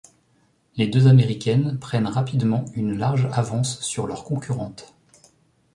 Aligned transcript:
Les 0.77 0.87
deux 0.87 1.05
Américaines 1.05 1.77
prennent 1.77 2.07
rapidement 2.07 2.65
une 2.73 2.97
large 2.97 3.29
avance 3.33 3.81
sur 3.81 4.07
leur 4.07 4.23
concurrente. 4.23 4.95